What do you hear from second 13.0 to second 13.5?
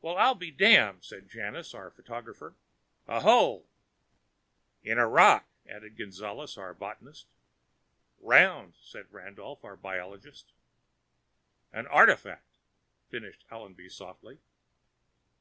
finished